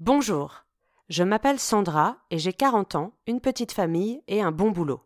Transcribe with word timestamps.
Bonjour, 0.00 0.64
je 1.08 1.24
m'appelle 1.24 1.58
Sandra 1.58 2.18
et 2.30 2.38
j'ai 2.38 2.52
40 2.52 2.94
ans, 2.94 3.14
une 3.26 3.40
petite 3.40 3.72
famille 3.72 4.22
et 4.28 4.40
un 4.40 4.52
bon 4.52 4.70
boulot. 4.70 5.02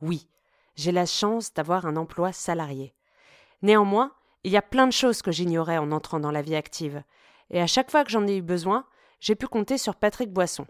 Oui, 0.00 0.28
j'ai 0.74 0.90
la 0.90 1.06
chance 1.06 1.54
d'avoir 1.54 1.86
un 1.86 1.94
emploi 1.94 2.32
salarié. 2.32 2.96
Néanmoins, 3.62 4.12
il 4.42 4.50
y 4.50 4.56
a 4.56 4.62
plein 4.62 4.88
de 4.88 4.92
choses 4.92 5.22
que 5.22 5.30
j'ignorais 5.30 5.78
en 5.78 5.92
entrant 5.92 6.18
dans 6.18 6.32
la 6.32 6.42
vie 6.42 6.56
active, 6.56 7.04
et 7.50 7.60
à 7.60 7.68
chaque 7.68 7.92
fois 7.92 8.02
que 8.02 8.10
j'en 8.10 8.26
ai 8.26 8.38
eu 8.38 8.42
besoin, 8.42 8.84
j'ai 9.20 9.36
pu 9.36 9.46
compter 9.46 9.78
sur 9.78 9.94
Patrick 9.94 10.32
Boisson. 10.32 10.66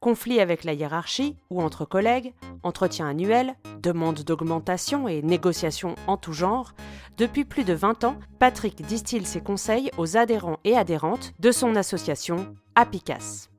Conflits 0.00 0.40
avec 0.40 0.64
la 0.64 0.72
hiérarchie 0.72 1.36
ou 1.50 1.60
entre 1.60 1.84
collègues, 1.84 2.32
entretiens 2.62 3.06
annuels, 3.06 3.54
demandes 3.82 4.22
d'augmentation 4.22 5.08
et 5.08 5.20
négociations 5.20 5.94
en 6.06 6.16
tout 6.16 6.32
genre, 6.32 6.72
depuis 7.18 7.44
plus 7.44 7.64
de 7.64 7.74
20 7.74 8.04
ans, 8.04 8.16
Patrick 8.38 8.80
distille 8.80 9.26
ses 9.26 9.42
conseils 9.42 9.90
aux 9.98 10.16
adhérents 10.16 10.58
et 10.64 10.74
adhérentes 10.74 11.34
de 11.38 11.52
son 11.52 11.76
association 11.76 12.54
Apicas. 12.76 13.50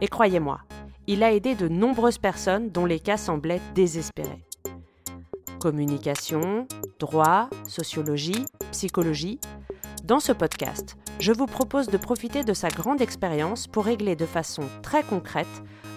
Et 0.00 0.08
croyez-moi, 0.08 0.60
il 1.06 1.22
a 1.22 1.30
aidé 1.30 1.54
de 1.54 1.68
nombreuses 1.68 2.16
personnes 2.16 2.70
dont 2.70 2.86
les 2.86 2.98
cas 2.98 3.18
semblaient 3.18 3.60
désespérés. 3.74 4.42
Communication, 5.58 6.66
droit, 6.98 7.50
sociologie, 7.68 8.46
psychologie. 8.70 9.38
Dans 10.10 10.18
ce 10.18 10.32
podcast, 10.32 10.96
je 11.20 11.30
vous 11.30 11.46
propose 11.46 11.86
de 11.86 11.96
profiter 11.96 12.42
de 12.42 12.52
sa 12.52 12.68
grande 12.68 13.00
expérience 13.00 13.68
pour 13.68 13.84
régler 13.84 14.16
de 14.16 14.26
façon 14.26 14.64
très 14.82 15.04
concrète 15.04 15.46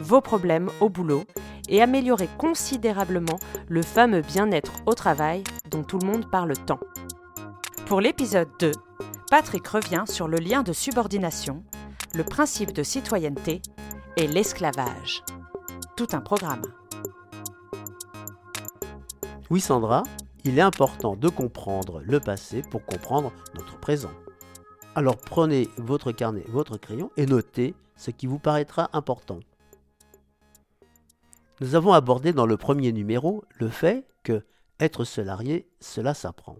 vos 0.01 0.21
problèmes 0.21 0.69
au 0.81 0.89
boulot 0.89 1.23
et 1.67 1.81
améliorer 1.81 2.29
considérablement 2.37 3.39
le 3.67 3.81
fameux 3.81 4.21
bien-être 4.21 4.73
au 4.85 4.93
travail 4.93 5.43
dont 5.71 5.81
tout 5.81 5.97
le 5.97 6.05
monde 6.05 6.29
parle 6.29 6.53
tant. 6.53 6.79
Pour 7.87 8.01
l'épisode 8.01 8.49
2, 8.59 8.73
Patrick 9.31 9.67
revient 9.67 10.03
sur 10.05 10.27
le 10.27 10.37
lien 10.37 10.61
de 10.61 10.73
subordination, 10.73 11.63
le 12.13 12.23
principe 12.23 12.71
de 12.71 12.83
citoyenneté 12.83 13.63
et 14.15 14.27
l'esclavage. 14.27 15.23
Tout 15.97 16.09
un 16.11 16.21
programme. 16.21 16.61
Oui 19.49 19.59
Sandra, 19.59 20.03
il 20.45 20.57
est 20.57 20.61
important 20.61 21.15
de 21.15 21.29
comprendre 21.29 22.01
le 22.01 22.19
passé 22.19 22.61
pour 22.61 22.85
comprendre 22.85 23.31
notre 23.55 23.79
présent. 23.79 24.11
Alors 24.95 25.17
prenez 25.17 25.69
votre 25.77 26.11
carnet, 26.11 26.43
votre 26.49 26.77
crayon 26.77 27.11
et 27.17 27.25
notez 27.25 27.75
ce 27.95 28.11
qui 28.11 28.27
vous 28.27 28.39
paraîtra 28.39 28.89
important. 28.93 29.39
Nous 31.61 31.75
avons 31.75 31.93
abordé 31.93 32.33
dans 32.33 32.45
le 32.45 32.57
premier 32.57 32.91
numéro 32.91 33.43
le 33.57 33.69
fait 33.69 34.05
que 34.23 34.43
être 34.79 35.05
salarié, 35.05 35.69
cela 35.79 36.13
s'apprend. 36.13 36.57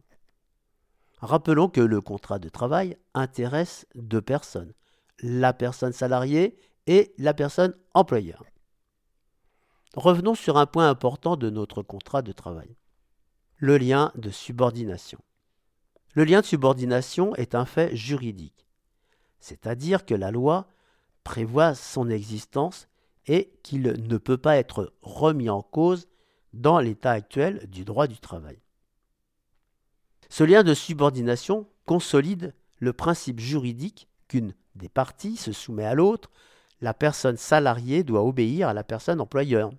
Rappelons 1.20 1.68
que 1.68 1.82
le 1.82 2.00
contrat 2.00 2.40
de 2.40 2.50
travail 2.50 2.98
intéresse 3.14 3.86
deux 3.96 4.22
personnes, 4.22 4.74
la 5.22 5.54
personne 5.54 5.94
salariée 5.94 6.58
et 6.88 7.14
la 7.18 7.34
personne 7.34 7.76
employeur. 7.94 8.44
Revenons 9.96 10.36
sur 10.36 10.58
un 10.58 10.66
point 10.66 10.90
important 10.90 11.36
de 11.36 11.50
notre 11.50 11.82
contrat 11.84 12.22
de 12.22 12.32
travail, 12.32 12.76
le 13.58 13.78
lien 13.78 14.12
de 14.16 14.30
subordination. 14.30 15.20
Le 16.14 16.24
lien 16.24 16.42
de 16.42 16.46
subordination 16.46 17.36
est 17.36 17.56
un 17.56 17.66
fait 17.66 17.96
juridique, 17.96 18.68
c'est-à-dire 19.40 20.06
que 20.06 20.14
la 20.14 20.32
loi 20.32 20.68
prévoit 21.24 21.74
son 21.74 22.10
existence 22.10 22.88
et 23.26 23.52
qu'il 23.64 23.82
ne 23.84 24.18
peut 24.18 24.38
pas 24.38 24.58
être 24.58 24.94
remis 25.02 25.50
en 25.50 25.62
cause 25.62 26.08
dans 26.54 26.80
l'état 26.80 27.12
actuel 27.12 27.68
du 27.68 27.86
droit 27.86 28.08
du 28.08 28.20
travail. 28.20 28.60
Ce 30.30 30.44
lien 30.44 30.64
de 30.64 30.74
subordination 30.74 31.68
consolide 31.86 32.54
le 32.80 32.94
principe 32.94 33.40
juridique 33.40 34.08
qu'une 34.28 34.54
des 34.76 34.90
parties 34.90 35.38
se 35.38 35.52
soumet 35.52 35.86
à 35.86 35.94
l'autre, 35.94 36.32
la 36.82 36.94
personne 36.94 37.38
salariée 37.38 38.04
doit 38.04 38.24
obéir 38.24 38.68
à 38.68 38.74
la 38.74 38.84
personne 38.84 39.22
employeur. 39.22 39.72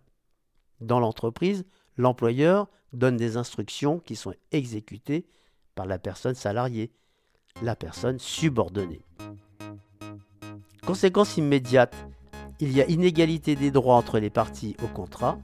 Dans 0.80 1.00
l'entreprise, 1.00 1.64
l'employeur 1.96 2.68
donne 2.94 3.16
des 3.16 3.36
instructions 3.36 3.98
qui 3.98 4.16
sont 4.16 4.34
exécutées 4.52 5.26
par 5.74 5.86
la 5.86 5.98
personne 5.98 6.34
salariée, 6.34 6.90
la 7.62 7.76
personne 7.76 8.18
subordonnée. 8.18 9.04
Conséquence 10.86 11.36
immédiate, 11.36 11.94
il 12.60 12.72
y 12.72 12.80
a 12.80 12.86
inégalité 12.88 13.56
des 13.56 13.70
droits 13.70 13.96
entre 13.96 14.18
les 14.18 14.30
parties 14.30 14.76
au 14.82 14.86
contrat 14.86 15.38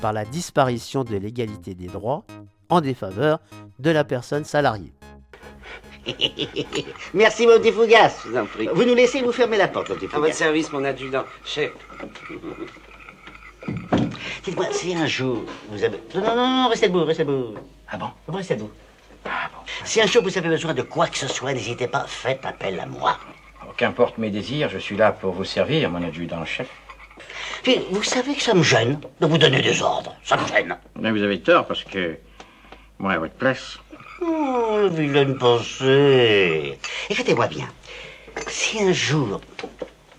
par 0.00 0.12
la 0.12 0.24
disparition 0.24 1.04
de 1.04 1.16
l'égalité 1.16 1.74
des 1.74 1.86
droits 1.86 2.24
en 2.68 2.80
défaveur 2.80 3.40
de 3.78 3.90
la 3.90 4.04
personne 4.04 4.44
salariée. 4.44 4.92
Merci, 7.14 7.46
mon 7.46 7.58
petit 7.58 7.72
Fougas. 7.72 8.22
Je 8.24 8.30
vous 8.30 8.36
en 8.38 8.46
prie. 8.46 8.68
Vous 8.72 8.84
nous 8.84 8.94
laissez 8.94 9.22
vous 9.22 9.32
fermer 9.32 9.58
la 9.58 9.68
porte, 9.68 9.90
mon 9.90 9.96
petit 9.96 10.06
À 10.06 10.18
votre 10.18 10.22
Fougas. 10.22 10.32
service, 10.32 10.72
mon 10.72 10.84
adjudant. 10.84 11.24
Chef. 11.44 11.72
Dites-moi, 14.50 14.66
si 14.72 14.92
un 14.96 15.06
jour 15.06 15.44
vous 15.68 15.84
avez. 15.84 16.00
Non, 16.12 16.34
non, 16.34 16.62
non, 16.64 16.68
restez 16.68 16.88
debout, 16.88 17.04
restez 17.04 17.24
debout. 17.24 17.54
Ah 17.88 17.96
bon? 17.96 18.10
Restez 18.26 18.56
debout. 18.56 18.72
Ah 19.24 19.48
bon. 19.54 19.60
Si 19.84 20.00
un 20.00 20.06
jour 20.06 20.24
vous 20.24 20.36
avez 20.36 20.48
besoin 20.48 20.74
de 20.74 20.82
quoi 20.82 21.06
que 21.06 21.16
ce 21.16 21.28
soit, 21.28 21.52
n'hésitez 21.52 21.86
pas, 21.86 22.04
faites 22.08 22.44
appel 22.44 22.80
à 22.80 22.86
moi. 22.86 23.16
Qu'importe 23.76 24.18
mes 24.18 24.28
désirs, 24.30 24.68
je 24.68 24.78
suis 24.78 24.96
là 24.96 25.12
pour 25.12 25.34
vous 25.34 25.44
servir, 25.44 25.88
mon 25.88 26.02
adjudant-chef. 26.02 26.66
Puis, 27.62 27.78
vous 27.92 28.02
savez 28.02 28.34
que 28.34 28.42
ça 28.42 28.52
me 28.52 28.64
gêne 28.64 29.00
de 29.20 29.26
vous 29.28 29.38
donner 29.38 29.62
des 29.62 29.82
ordres. 29.82 30.16
Ça 30.24 30.36
me 30.36 30.44
gêne. 30.48 30.76
Mais 30.98 31.12
vous 31.12 31.22
avez 31.22 31.40
tort, 31.40 31.64
parce 31.68 31.84
que 31.84 32.18
moi, 32.98 33.12
à 33.12 33.18
votre 33.20 33.34
place, 33.34 33.78
Oh, 34.20 34.88
vilaine 34.90 35.38
pensée. 35.38 36.76
Écoutez-moi 37.08 37.46
bien. 37.46 37.68
Si 38.48 38.82
un 38.82 38.92
jour, 38.92 39.40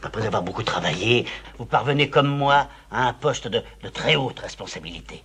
après 0.04 0.26
avoir 0.26 0.44
beaucoup 0.44 0.64
travaillé, 0.64 1.26
vous 1.58 1.66
parvenez 1.66 2.10
comme 2.10 2.28
moi 2.28 2.68
à 2.90 3.08
un 3.08 3.14
poste 3.14 3.48
de, 3.48 3.62
très 3.94 4.16
haute 4.16 4.40
responsabilité, 4.40 5.24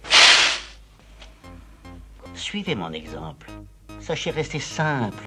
suivez 2.35 2.75
mon 2.75 2.93
exemple. 2.93 3.51
Sachez 4.01 4.31
rester 4.31 4.61
simple. 4.61 5.27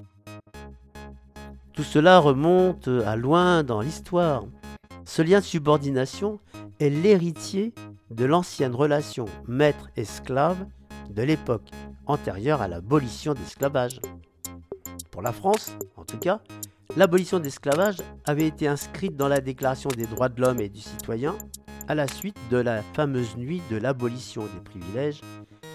Tout 1.72 1.82
cela 1.82 2.18
remonte 2.18 2.88
à 2.88 3.16
loin 3.16 3.62
dans 3.62 3.80
l'histoire. 3.80 4.44
Ce 5.04 5.22
lien 5.22 5.40
de 5.40 5.44
subordination 5.44 6.40
est 6.78 6.90
l'héritier 6.90 7.74
de 8.10 8.24
l'ancienne 8.24 8.74
relation 8.74 9.26
maître-esclave 9.46 10.66
de 11.10 11.22
l'époque 11.22 11.68
antérieure 12.06 12.62
à 12.62 12.68
l'abolition 12.68 13.34
de 13.34 13.38
l'esclavage. 13.38 14.00
Pour 15.10 15.22
la 15.22 15.32
France, 15.32 15.72
en 15.96 16.04
tout 16.04 16.18
cas, 16.18 16.40
l'abolition 16.96 17.38
de 17.38 17.44
l'esclavage 17.44 17.96
avait 18.24 18.46
été 18.46 18.66
inscrite 18.66 19.16
dans 19.16 19.28
la 19.28 19.40
Déclaration 19.40 19.90
des 19.90 20.06
droits 20.06 20.28
de 20.28 20.40
l'homme 20.40 20.60
et 20.60 20.68
du 20.68 20.80
citoyen 20.80 21.36
à 21.88 21.94
la 21.94 22.06
suite 22.06 22.36
de 22.50 22.56
la 22.56 22.82
fameuse 22.82 23.36
nuit 23.36 23.62
de 23.70 23.76
l'abolition 23.76 24.42
des 24.42 24.60
privilèges 24.60 25.20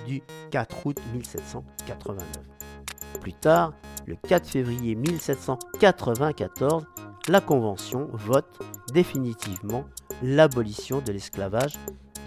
du 0.08 0.22
4 0.52 0.86
août 0.86 0.98
1789. 1.14 2.24
Plus 3.20 3.34
tard, 3.34 3.74
le 4.06 4.16
4 4.16 4.48
février 4.48 4.96
1794, 4.96 6.86
la 7.28 7.42
Convention 7.42 8.08
vote 8.14 8.60
définitivement 8.94 9.86
l'abolition 10.22 11.02
de 11.02 11.12
l'esclavage 11.12 11.78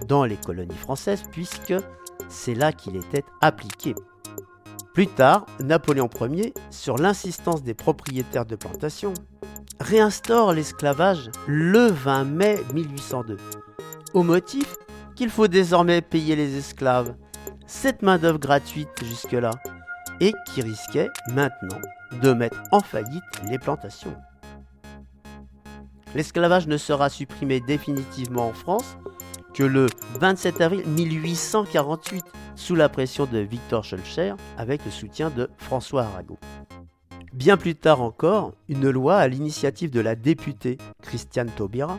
dans 0.06 0.24
les 0.24 0.36
colonies 0.36 0.74
françaises 0.76 1.22
puisque 1.30 1.74
c'est 2.28 2.54
là 2.54 2.72
qu'il 2.72 2.96
était 2.96 3.24
appliqué. 3.40 3.94
Plus 4.98 5.06
tard, 5.06 5.46
Napoléon 5.60 6.10
Ier, 6.22 6.52
sur 6.70 6.98
l'insistance 6.98 7.62
des 7.62 7.72
propriétaires 7.72 8.46
de 8.46 8.56
plantations, 8.56 9.14
réinstaure 9.78 10.52
l'esclavage 10.52 11.30
le 11.46 11.86
20 11.86 12.24
mai 12.24 12.58
1802, 12.74 13.36
au 14.12 14.24
motif 14.24 14.74
qu'il 15.14 15.30
faut 15.30 15.46
désormais 15.46 16.00
payer 16.00 16.34
les 16.34 16.56
esclaves, 16.56 17.14
cette 17.68 18.02
main-d'œuvre 18.02 18.40
gratuite 18.40 18.88
jusque-là, 19.04 19.52
et 20.18 20.32
qui 20.48 20.62
risquait 20.62 21.10
maintenant 21.32 21.78
de 22.20 22.32
mettre 22.32 22.60
en 22.72 22.80
faillite 22.80 23.22
les 23.48 23.60
plantations. 23.60 24.16
L'esclavage 26.16 26.66
ne 26.66 26.76
sera 26.76 27.08
supprimé 27.08 27.60
définitivement 27.60 28.48
en 28.48 28.52
France 28.52 28.96
que 29.58 29.64
le 29.64 29.88
27 30.20 30.60
avril 30.60 30.86
1848, 30.86 32.24
sous 32.54 32.76
la 32.76 32.88
pression 32.88 33.26
de 33.26 33.38
Victor 33.38 33.82
Schœlcher, 33.82 34.34
avec 34.56 34.84
le 34.84 34.92
soutien 34.92 35.30
de 35.30 35.50
François 35.58 36.04
Arago. 36.04 36.38
Bien 37.32 37.56
plus 37.56 37.74
tard 37.74 38.00
encore, 38.00 38.52
une 38.68 38.88
loi 38.88 39.16
à 39.16 39.26
l'initiative 39.26 39.90
de 39.90 39.98
la 39.98 40.14
députée 40.14 40.78
Christiane 41.02 41.50
Taubira 41.50 41.98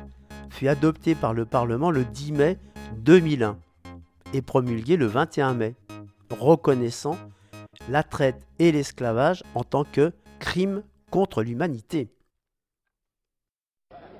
fut 0.49 0.69
adoptée 0.69 1.15
par 1.15 1.33
le 1.33 1.43
Parlement 1.43 1.91
le 1.91 2.05
10 2.05 2.31
mai 2.31 2.57
2001 2.95 3.57
et 4.33 4.41
promulguée 4.41 4.95
le 4.95 5.07
21 5.07 5.53
mai, 5.53 5.75
reconnaissant 6.39 7.17
la 7.89 8.03
traite 8.03 8.47
et 8.59 8.71
l'esclavage 8.71 9.43
en 9.53 9.65
tant 9.65 9.83
que 9.83 10.13
crime 10.39 10.81
contre 11.11 11.43
l'humanité. 11.43 12.07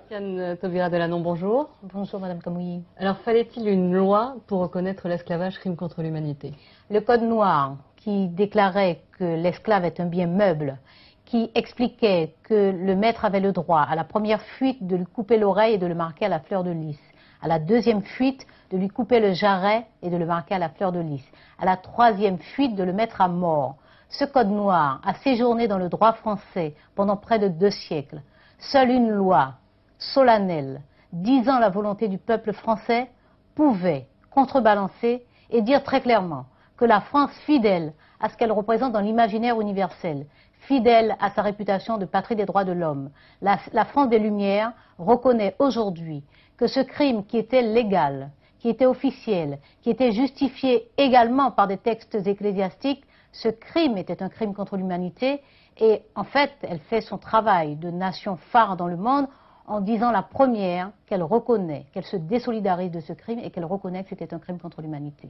Christiane 0.09 0.57
Taubira 0.57 0.89
Delanon, 0.89 1.19
bonjour. 1.19 1.69
Bonjour 1.83 2.19
Madame 2.19 2.41
Camouilly. 2.41 2.81
Alors, 2.97 3.17
fallait-il 3.17 3.67
une 3.67 3.93
loi 3.93 4.37
pour 4.47 4.59
reconnaître 4.59 5.07
l'esclavage 5.07 5.59
crime 5.59 5.75
contre 5.75 6.01
l'humanité? 6.01 6.55
Le 6.89 6.99
Code 6.99 7.21
noir 7.21 7.75
qui 7.95 8.27
déclarait 8.29 9.01
que 9.19 9.23
l'esclave 9.23 9.85
est 9.85 9.99
un 9.99 10.07
bien 10.07 10.25
meuble 10.25 10.79
qui 11.25 11.51
expliquait 11.53 12.33
que 12.41 12.71
le 12.71 12.95
maître 12.95 13.23
avait 13.23 13.39
le 13.39 13.51
droit 13.51 13.81
à 13.81 13.93
la 13.95 14.03
première 14.03 14.41
fuite 14.41 14.87
de 14.87 14.95
lui 14.95 15.05
couper 15.05 15.37
l'oreille 15.37 15.75
et 15.75 15.77
de 15.77 15.85
le 15.85 15.93
marquer 15.93 16.25
à 16.25 16.29
la 16.29 16.39
fleur 16.39 16.63
de 16.63 16.71
lys, 16.71 16.99
à 17.43 17.47
la 17.47 17.59
deuxième 17.59 18.01
fuite 18.01 18.47
de 18.71 18.77
lui 18.77 18.87
couper 18.87 19.19
le 19.19 19.33
jarret 19.33 19.85
et 20.01 20.09
de 20.09 20.17
le 20.17 20.25
marquer 20.25 20.55
à 20.55 20.59
la 20.59 20.69
fleur 20.69 20.91
de 20.91 21.01
lys, 21.01 21.23
à 21.59 21.65
la 21.65 21.77
troisième 21.77 22.39
fuite 22.39 22.75
de 22.75 22.83
le 22.83 22.93
mettre 22.93 23.21
à 23.21 23.27
mort. 23.27 23.75
Ce 24.09 24.25
code 24.25 24.49
noir 24.49 25.01
a 25.05 25.13
séjourné 25.13 25.67
dans 25.67 25.77
le 25.77 25.87
droit 25.87 26.13
français 26.13 26.73
pendant 26.95 27.15
près 27.15 27.37
de 27.37 27.47
deux 27.47 27.69
siècles. 27.69 28.23
Seule 28.57 28.89
une 28.89 29.11
loi 29.11 29.53
solennelle 29.99 30.81
disant 31.13 31.59
la 31.59 31.69
volonté 31.69 32.07
du 32.07 32.17
peuple 32.17 32.53
français 32.53 33.09
pouvait 33.55 34.07
contrebalancer 34.31 35.23
et 35.49 35.61
dire 35.61 35.83
très 35.83 36.01
clairement 36.01 36.45
que 36.77 36.85
la 36.85 37.01
France, 37.01 37.31
fidèle 37.45 37.93
à 38.19 38.29
ce 38.29 38.37
qu'elle 38.37 38.51
représente 38.51 38.93
dans 38.93 39.01
l'imaginaire 39.01 39.59
universel, 39.59 40.25
fidèle 40.61 41.15
à 41.19 41.29
sa 41.31 41.41
réputation 41.41 41.97
de 41.97 42.05
patrie 42.05 42.35
des 42.35 42.45
droits 42.45 42.63
de 42.63 42.71
l'homme, 42.71 43.09
la, 43.41 43.57
France 43.85 44.09
des 44.09 44.19
Lumières 44.19 44.71
reconnaît 44.97 45.55
aujourd'hui 45.59 46.23
que 46.57 46.67
ce 46.67 46.79
crime 46.79 47.25
qui 47.25 47.37
était 47.37 47.61
légal, 47.61 48.31
qui 48.59 48.69
était 48.69 48.85
officiel, 48.85 49.59
qui 49.81 49.89
était 49.89 50.11
justifié 50.11 50.89
également 50.97 51.51
par 51.51 51.67
des 51.67 51.77
textes 51.77 52.15
ecclésiastiques, 52.15 53.03
ce 53.31 53.49
crime 53.49 53.97
était 53.97 54.21
un 54.21 54.29
crime 54.29 54.53
contre 54.53 54.77
l'humanité 54.77 55.41
et 55.77 56.01
en 56.15 56.23
fait, 56.23 56.51
elle 56.61 56.79
fait 56.79 57.01
son 57.01 57.17
travail 57.17 57.77
de 57.77 57.89
nation 57.89 58.37
phare 58.51 58.75
dans 58.75 58.87
le 58.87 58.97
monde 58.97 59.27
en 59.69 59.81
disant 59.81 60.11
la 60.11 60.23
première 60.23 60.91
qu'elle 61.05 61.21
reconnaît, 61.21 61.85
qu'elle 61.93 62.03
se 62.03 62.17
désolidarise 62.17 62.91
de 62.91 62.99
ce 62.99 63.13
crime 63.13 63.37
et 63.37 63.51
qu'elle 63.51 63.65
reconnaît 63.65 64.03
que 64.03 64.09
c'était 64.09 64.33
un 64.33 64.39
crime 64.39 64.57
contre 64.57 64.81
l'humanité. 64.81 65.29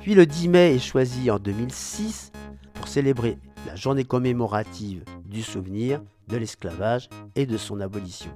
Puis 0.00 0.14
le 0.14 0.26
10 0.26 0.48
mai 0.48 0.76
est 0.76 0.78
choisi 0.78 1.28
en 1.32 1.40
2006 1.40 2.30
pour 2.74 2.86
célébrer 2.86 3.38
la 3.66 3.74
journée 3.74 4.04
commémorative 4.04 5.04
du 5.24 5.42
souvenir 5.42 6.00
de 6.28 6.36
l'esclavage 6.36 7.08
et 7.34 7.46
de 7.46 7.56
son 7.56 7.80
abolition. 7.80 8.30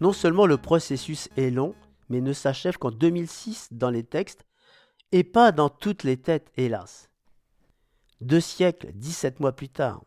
Non 0.00 0.12
seulement 0.12 0.46
le 0.46 0.58
processus 0.58 1.28
est 1.36 1.50
long, 1.50 1.74
mais 2.08 2.20
ne 2.20 2.32
s'achève 2.32 2.78
qu'en 2.78 2.92
2006 2.92 3.70
dans 3.72 3.90
les 3.90 4.04
textes 4.04 4.46
et 5.10 5.24
pas 5.24 5.50
dans 5.50 5.68
toutes 5.68 6.04
les 6.04 6.16
têtes, 6.16 6.52
hélas. 6.56 7.09
Deux 8.20 8.40
siècles, 8.40 8.92
17 8.94 9.40
mois 9.40 9.52
plus 9.52 9.68
tard. 9.68 10.02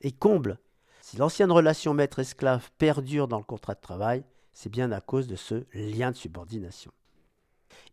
Et 0.00 0.12
comble, 0.12 0.58
si 1.00 1.16
l'ancienne 1.16 1.52
relation 1.52 1.94
maître-esclave 1.94 2.70
perdure 2.78 3.28
dans 3.28 3.38
le 3.38 3.44
contrat 3.44 3.74
de 3.74 3.80
travail, 3.80 4.24
c'est 4.52 4.70
bien 4.70 4.90
à 4.92 5.00
cause 5.00 5.26
de 5.26 5.36
ce 5.36 5.64
lien 5.72 6.10
de 6.10 6.16
subordination. 6.16 6.92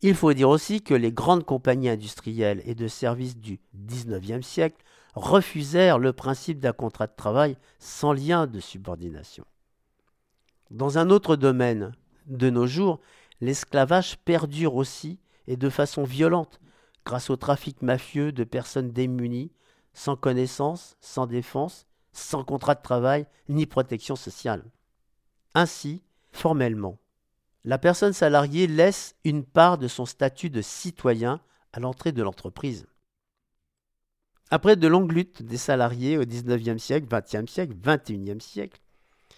Il 0.01 0.15
faut 0.15 0.33
dire 0.33 0.49
aussi 0.49 0.81
que 0.81 0.93
les 0.93 1.11
grandes 1.11 1.45
compagnies 1.45 1.89
industrielles 1.89 2.61
et 2.65 2.75
de 2.75 2.87
services 2.87 3.37
du 3.37 3.59
XIXe 3.75 4.45
siècle 4.45 4.83
refusèrent 5.13 5.99
le 5.99 6.13
principe 6.13 6.59
d'un 6.59 6.73
contrat 6.73 7.07
de 7.07 7.15
travail 7.15 7.57
sans 7.79 8.13
lien 8.13 8.47
de 8.47 8.59
subordination. 8.59 9.45
Dans 10.71 10.97
un 10.97 11.09
autre 11.09 11.35
domaine, 11.35 11.93
de 12.27 12.49
nos 12.49 12.67
jours, 12.67 12.99
l'esclavage 13.41 14.17
perdure 14.19 14.75
aussi 14.75 15.19
et 15.47 15.57
de 15.57 15.69
façon 15.69 16.03
violente 16.03 16.59
grâce 17.05 17.29
au 17.29 17.35
trafic 17.35 17.81
mafieux 17.81 18.31
de 18.31 18.43
personnes 18.43 18.91
démunies, 18.91 19.51
sans 19.93 20.15
connaissance, 20.15 20.97
sans 21.01 21.27
défense, 21.27 21.87
sans 22.13 22.43
contrat 22.43 22.75
de 22.75 22.81
travail 22.81 23.27
ni 23.47 23.65
protection 23.65 24.15
sociale. 24.15 24.63
Ainsi, 25.55 26.03
formellement, 26.31 26.97
la 27.65 27.77
personne 27.77 28.13
salariée 28.13 28.67
laisse 28.67 29.15
une 29.23 29.43
part 29.43 29.77
de 29.77 29.87
son 29.87 30.05
statut 30.05 30.49
de 30.49 30.61
citoyen 30.61 31.41
à 31.73 31.79
l'entrée 31.79 32.11
de 32.11 32.23
l'entreprise. 32.23 32.87
Après 34.51 34.75
de 34.75 34.87
longues 34.87 35.11
luttes 35.11 35.43
des 35.43 35.57
salariés 35.57 36.17
au 36.17 36.25
XIXe 36.25 36.81
siècle, 36.81 37.07
XXe 37.07 37.51
siècle, 37.51 37.75
XXIe 37.75 38.41
siècle, 38.41 38.81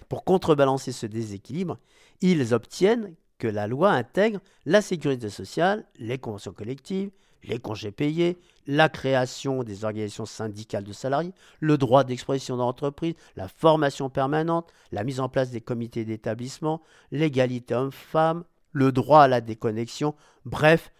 pour 0.07 0.23
contrebalancer 0.23 0.91
ce 0.91 1.05
déséquilibre, 1.05 1.77
ils 2.21 2.53
obtiennent 2.53 3.15
que 3.37 3.47
la 3.47 3.67
loi 3.67 3.91
intègre 3.91 4.39
la 4.65 4.81
sécurité 4.81 5.29
sociale, 5.29 5.85
les 5.97 6.19
conventions 6.19 6.53
collectives, 6.53 7.11
les 7.43 7.59
congés 7.59 7.91
payés, 7.91 8.39
la 8.67 8.89
création 8.89 9.63
des 9.63 9.83
organisations 9.83 10.25
syndicales 10.25 10.83
de 10.83 10.93
salariés, 10.93 11.33
le 11.59 11.77
droit 11.77 12.03
d'expression 12.03 12.57
dans 12.57 12.65
l'entreprise, 12.65 13.15
la 13.35 13.47
formation 13.47 14.09
permanente, 14.09 14.71
la 14.91 15.03
mise 15.03 15.19
en 15.19 15.29
place 15.29 15.51
des 15.51 15.61
comités 15.61 16.05
d'établissement, 16.05 16.81
l'égalité 17.11 17.73
homme-femme, 17.73 18.43
le 18.71 18.91
droit 18.91 19.23
à 19.23 19.27
la 19.27 19.41
déconnexion, 19.41 20.15
bref, 20.45 20.91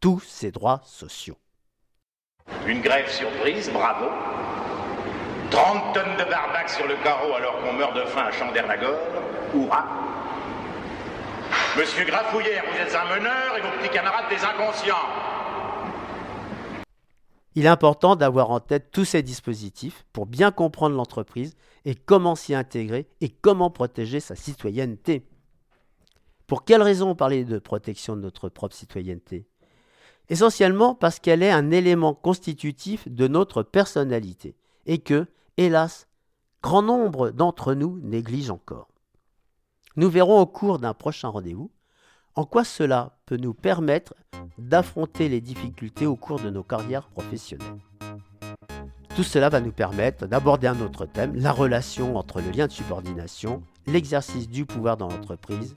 tous 0.00 0.20
ces 0.20 0.50
droits 0.50 0.80
sociaux. 0.84 1.36
Une 2.66 2.80
grève 2.80 3.10
surprise, 3.10 3.70
bravo. 3.70 4.06
30 5.50 5.94
tonnes 5.94 6.16
de 6.18 6.30
barbac 6.30 6.68
sur 6.68 6.86
le 6.86 6.96
carreau 7.02 7.32
alors 7.34 7.60
qu'on 7.62 7.72
meurt 7.72 7.94
de 7.94 8.04
faim 8.04 8.26
à 8.28 8.32
Chandernagore, 8.32 8.98
hurrah. 9.54 9.86
Monsieur 11.76 12.04
Grafouillère, 12.04 12.64
vous 12.70 12.80
êtes 12.80 12.94
un 12.94 13.04
meneur 13.16 13.56
et 13.56 13.60
vos 13.60 13.70
petits 13.78 13.90
camarades 13.90 14.28
des 14.28 14.44
inconscients. 14.44 15.27
Il 17.58 17.66
est 17.66 17.70
important 17.70 18.14
d'avoir 18.14 18.52
en 18.52 18.60
tête 18.60 18.92
tous 18.92 19.04
ces 19.04 19.24
dispositifs 19.24 20.06
pour 20.12 20.26
bien 20.26 20.52
comprendre 20.52 20.94
l'entreprise 20.94 21.56
et 21.84 21.96
comment 21.96 22.36
s'y 22.36 22.54
intégrer 22.54 23.08
et 23.20 23.30
comment 23.30 23.68
protéger 23.68 24.20
sa 24.20 24.36
citoyenneté. 24.36 25.26
Pour 26.46 26.64
quelles 26.64 26.82
raisons 26.82 27.16
parler 27.16 27.44
de 27.44 27.58
protection 27.58 28.14
de 28.14 28.20
notre 28.20 28.48
propre 28.48 28.76
citoyenneté? 28.76 29.48
Essentiellement 30.28 30.94
parce 30.94 31.18
qu'elle 31.18 31.42
est 31.42 31.50
un 31.50 31.72
élément 31.72 32.14
constitutif 32.14 33.08
de 33.08 33.26
notre 33.26 33.64
personnalité 33.64 34.54
et 34.86 34.98
que, 34.98 35.26
hélas, 35.56 36.06
grand 36.62 36.82
nombre 36.82 37.30
d'entre 37.30 37.74
nous 37.74 37.98
négligent 38.04 38.50
encore. 38.50 38.86
Nous 39.96 40.08
verrons 40.08 40.38
au 40.38 40.46
cours 40.46 40.78
d'un 40.78 40.94
prochain 40.94 41.26
rendez-vous 41.26 41.72
en 42.38 42.44
quoi 42.44 42.62
cela 42.62 43.16
peut 43.26 43.36
nous 43.36 43.52
permettre 43.52 44.14
d'affronter 44.58 45.28
les 45.28 45.40
difficultés 45.40 46.06
au 46.06 46.14
cours 46.14 46.38
de 46.38 46.50
nos 46.50 46.62
carrières 46.62 47.08
professionnelles? 47.08 47.80
Tout 49.16 49.24
cela 49.24 49.48
va 49.48 49.60
nous 49.60 49.72
permettre 49.72 50.28
d'aborder 50.28 50.68
un 50.68 50.80
autre 50.80 51.04
thème, 51.04 51.34
la 51.34 51.50
relation 51.50 52.16
entre 52.16 52.40
le 52.40 52.52
lien 52.52 52.68
de 52.68 52.72
subordination, 52.72 53.60
l'exercice 53.88 54.48
du 54.48 54.66
pouvoir 54.66 54.96
dans 54.96 55.08
l'entreprise. 55.08 55.74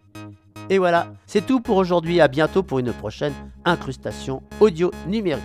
Et 0.69 0.77
voilà, 0.77 1.07
c'est 1.25 1.47
tout 1.47 1.61
pour 1.61 1.77
aujourd'hui. 1.77 2.21
À 2.21 2.27
bientôt 2.27 2.61
pour 2.61 2.77
une 2.77 2.93
prochaine 2.93 3.33
incrustation 3.65 4.43
audio 4.59 4.91
numérique. 5.07 5.41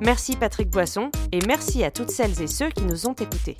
Merci 0.00 0.34
Patrick 0.34 0.70
Boisson 0.70 1.12
et 1.30 1.38
merci 1.46 1.84
à 1.84 1.92
toutes 1.92 2.10
celles 2.10 2.42
et 2.42 2.48
ceux 2.48 2.70
qui 2.70 2.82
nous 2.82 3.06
ont 3.06 3.14
écoutés. 3.14 3.56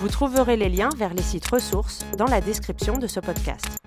Vous 0.00 0.08
trouverez 0.08 0.56
les 0.56 0.70
liens 0.70 0.90
vers 0.96 1.14
les 1.14 1.22
sites 1.22 1.46
ressources 1.46 2.04
dans 2.16 2.26
la 2.26 2.40
description 2.40 2.98
de 2.98 3.06
ce 3.06 3.20
podcast. 3.20 3.78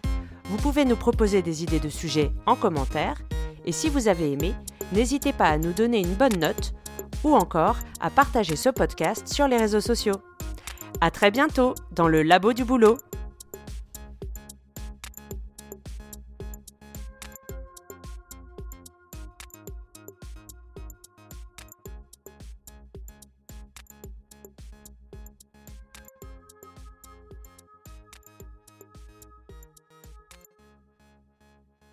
Vous 0.52 0.58
pouvez 0.58 0.84
nous 0.84 0.98
proposer 0.98 1.42
des 1.42 1.64
idées 1.64 1.80
de 1.80 1.88
sujets 1.88 2.34
en 2.46 2.58
commentaire 2.58 3.22
et 3.66 3.72
si 3.72 3.88
vous 3.88 4.10
avez 4.10 4.34
aimé, 4.34 4.54
n'hésitez 4.92 5.32
pas 5.32 5.46
à 5.46 5.58
nous 5.58 5.72
donner 5.72 6.00
une 6.00 6.14
bonne 6.14 6.38
note 6.40 6.74
ou 7.24 7.34
encore 7.34 7.78
à 8.02 8.10
partager 8.10 8.58
ce 8.58 8.68
podcast 8.68 9.30
sur 9.30 9.48
les 9.48 9.56
réseaux 9.56 9.80
sociaux. 9.80 10.18
À 11.00 11.10
très 11.10 11.32
bientôt 11.32 11.74
dans 11.94 12.10
le 12.10 12.22
labo 12.22 12.52
du 12.52 12.66
boulot. 12.66 12.98